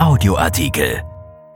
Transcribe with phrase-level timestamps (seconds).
[0.00, 1.02] Audioartikel.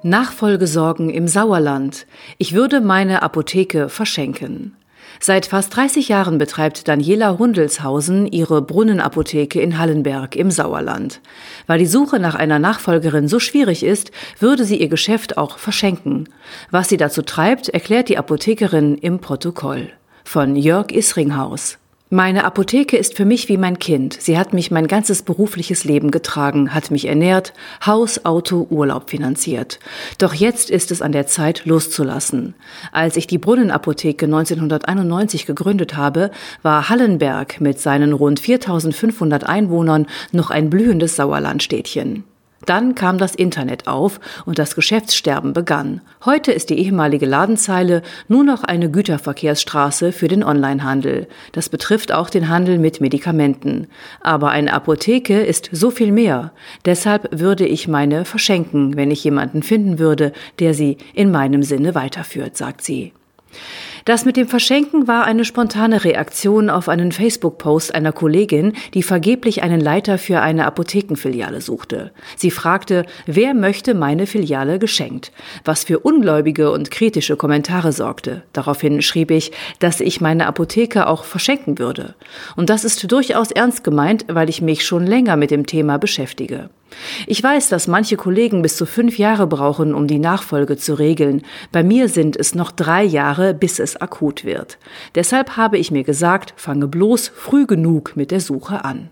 [0.02, 2.06] Nachfolgesorgen im Sauerland.
[2.36, 4.76] Ich würde meine Apotheke verschenken.
[5.18, 11.22] Seit fast 30 Jahren betreibt Daniela Hundelshausen ihre Brunnenapotheke in Hallenberg im Sauerland.
[11.66, 14.10] Weil die Suche nach einer Nachfolgerin so schwierig ist,
[14.40, 16.28] würde sie ihr Geschäft auch verschenken.
[16.70, 19.88] Was sie dazu treibt, erklärt die Apothekerin im Protokoll.
[20.22, 21.78] Von Jörg Isringhaus.
[22.14, 24.16] Meine Apotheke ist für mich wie mein Kind.
[24.20, 29.80] Sie hat mich mein ganzes berufliches Leben getragen, hat mich ernährt, Haus, Auto, Urlaub finanziert.
[30.18, 32.54] Doch jetzt ist es an der Zeit, loszulassen.
[32.92, 36.30] Als ich die Brunnenapotheke 1991 gegründet habe,
[36.62, 42.22] war Hallenberg mit seinen rund 4500 Einwohnern noch ein blühendes Sauerlandstädtchen.
[42.66, 46.00] Dann kam das Internet auf und das Geschäftssterben begann.
[46.24, 51.28] Heute ist die ehemalige Ladenzeile nur noch eine Güterverkehrsstraße für den Onlinehandel.
[51.52, 53.88] Das betrifft auch den Handel mit Medikamenten.
[54.20, 56.52] Aber eine Apotheke ist so viel mehr.
[56.84, 61.94] Deshalb würde ich meine verschenken, wenn ich jemanden finden würde, der sie in meinem Sinne
[61.94, 63.12] weiterführt, sagt sie.
[64.04, 69.62] Das mit dem Verschenken war eine spontane Reaktion auf einen Facebook-Post einer Kollegin, die vergeblich
[69.62, 72.12] einen Leiter für eine Apothekenfiliale suchte.
[72.36, 75.32] Sie fragte, wer möchte meine Filiale geschenkt?
[75.64, 78.42] Was für ungläubige und kritische Kommentare sorgte.
[78.52, 82.14] Daraufhin schrieb ich, dass ich meine Apotheke auch verschenken würde.
[82.56, 86.68] Und das ist durchaus ernst gemeint, weil ich mich schon länger mit dem Thema beschäftige.
[87.26, 91.42] Ich weiß, dass manche Kollegen bis zu fünf Jahre brauchen, um die Nachfolge zu regeln.
[91.72, 94.78] Bei mir sind es noch drei Jahre, bis es akut wird.
[95.14, 99.10] Deshalb habe ich mir gesagt, fange bloß früh genug mit der Suche an.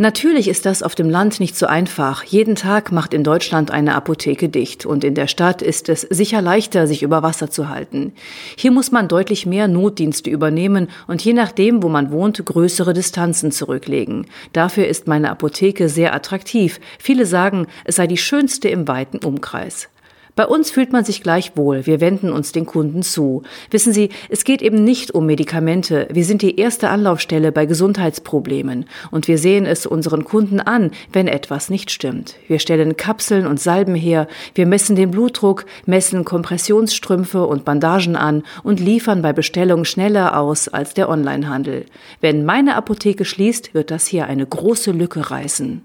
[0.00, 2.24] Natürlich ist das auf dem Land nicht so einfach.
[2.24, 6.40] Jeden Tag macht in Deutschland eine Apotheke dicht und in der Stadt ist es sicher
[6.40, 8.14] leichter, sich über Wasser zu halten.
[8.56, 13.52] Hier muss man deutlich mehr Notdienste übernehmen und je nachdem, wo man wohnt, größere Distanzen
[13.52, 14.26] zurücklegen.
[14.54, 16.80] Dafür ist meine Apotheke sehr attraktiv.
[16.98, 19.90] Viele sagen, es sei die schönste im weiten Umkreis.
[20.36, 21.86] Bei uns fühlt man sich gleich wohl.
[21.86, 23.42] Wir wenden uns den Kunden zu.
[23.70, 26.08] Wissen Sie, es geht eben nicht um Medikamente.
[26.10, 28.86] Wir sind die erste Anlaufstelle bei Gesundheitsproblemen.
[29.10, 32.36] Und wir sehen es unseren Kunden an, wenn etwas nicht stimmt.
[32.48, 34.28] Wir stellen Kapseln und Salben her.
[34.54, 40.68] Wir messen den Blutdruck, messen Kompressionsstrümpfe und Bandagen an und liefern bei Bestellung schneller aus
[40.68, 41.86] als der Onlinehandel.
[42.20, 45.82] Wenn meine Apotheke schließt, wird das hier eine große Lücke reißen.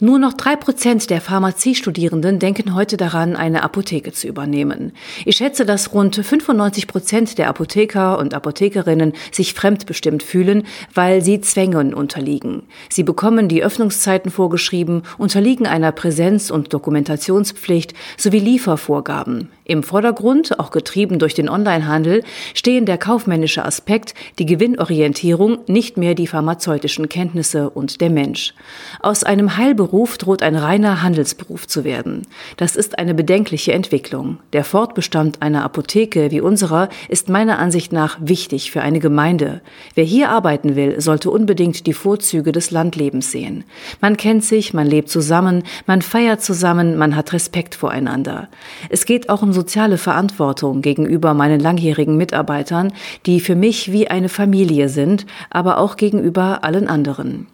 [0.00, 4.90] Nur noch drei Prozent der Pharmaziestudierenden denken heute daran, eine Apotheke zu übernehmen.
[5.24, 11.40] Ich schätze, dass rund 95 Prozent der Apotheker und Apothekerinnen sich fremdbestimmt fühlen, weil sie
[11.40, 12.64] Zwängen unterliegen.
[12.90, 19.50] Sie bekommen die Öffnungszeiten vorgeschrieben, unterliegen einer Präsenz- und Dokumentationspflicht sowie Liefervorgaben.
[19.66, 26.14] Im Vordergrund, auch getrieben durch den Onlinehandel, stehen der kaufmännische Aspekt, die Gewinnorientierung, nicht mehr
[26.14, 28.52] die pharmazeutischen Kenntnisse und der Mensch.
[29.00, 32.26] Aus einem Heilberuf droht ein reiner Handelsberuf zu werden.
[32.58, 34.36] Das ist eine bedenkliche Entwicklung.
[34.52, 39.62] Der Fortbestand einer Apotheke wie unserer ist meiner Ansicht nach wichtig für eine Gemeinde.
[39.94, 43.64] Wer hier arbeiten will, sollte unbedingt die Vorzüge des Landlebens sehen.
[44.02, 48.48] Man kennt sich, man lebt zusammen, man feiert zusammen, man hat Respekt voreinander.
[48.90, 52.92] Es geht auch um soziale Verantwortung gegenüber meinen langjährigen Mitarbeitern,
[53.24, 57.46] die für mich wie eine Familie sind, aber auch gegenüber allen anderen.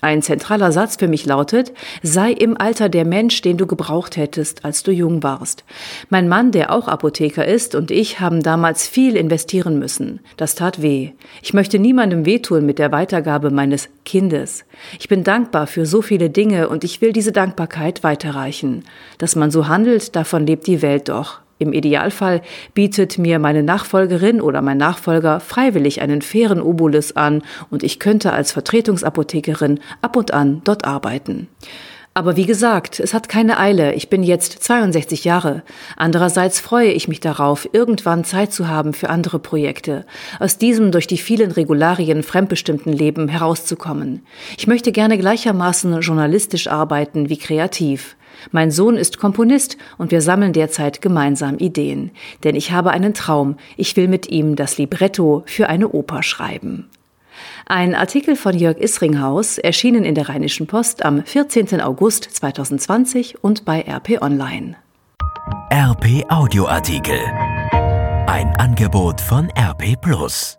[0.00, 1.72] Ein zentraler Satz für mich lautet,
[2.04, 5.64] sei im Alter der Mensch, den du gebraucht hättest, als du jung warst.
[6.08, 10.20] Mein Mann, der auch Apotheker ist, und ich haben damals viel investieren müssen.
[10.36, 11.10] Das tat weh.
[11.42, 14.64] Ich möchte niemandem wehtun mit der Weitergabe meines Kindes.
[15.00, 18.84] Ich bin dankbar für so viele Dinge und ich will diese Dankbarkeit weiterreichen.
[19.18, 21.40] Dass man so handelt, davon lebt die Welt doch.
[21.58, 22.42] Im Idealfall
[22.74, 28.32] bietet mir meine Nachfolgerin oder mein Nachfolger freiwillig einen fairen Obolus an und ich könnte
[28.32, 31.48] als Vertretungsapothekerin ab und an dort arbeiten.
[32.18, 33.94] Aber wie gesagt, es hat keine Eile.
[33.94, 35.62] Ich bin jetzt 62 Jahre.
[35.96, 40.04] Andererseits freue ich mich darauf, irgendwann Zeit zu haben für andere Projekte,
[40.40, 44.26] aus diesem durch die vielen Regularien fremdbestimmten Leben herauszukommen.
[44.56, 48.16] Ich möchte gerne gleichermaßen journalistisch arbeiten wie kreativ.
[48.50, 52.10] Mein Sohn ist Komponist und wir sammeln derzeit gemeinsam Ideen.
[52.42, 53.58] Denn ich habe einen Traum.
[53.76, 56.90] Ich will mit ihm das Libretto für eine Oper schreiben.
[57.66, 61.80] Ein Artikel von Jörg Isringhaus, erschienen in der Rheinischen Post am 14.
[61.80, 64.76] August 2020 und bei RP Online.
[65.72, 67.20] RP Audioartikel.
[68.26, 70.57] Ein Angebot von RP Plus.